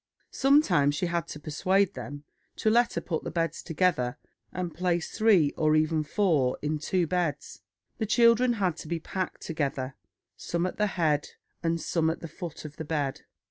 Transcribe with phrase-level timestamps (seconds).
[0.31, 2.23] Sometimes she had to persuade them
[2.55, 4.17] to let her put the beds together
[4.51, 7.61] and place three or even four in two beds.
[7.99, 9.93] The children had to be packed together,
[10.35, 11.29] some at the head
[11.61, 13.21] and some at the foot of the bed.